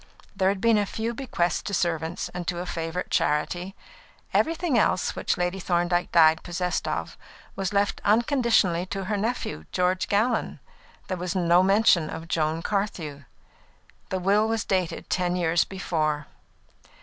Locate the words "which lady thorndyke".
5.15-6.11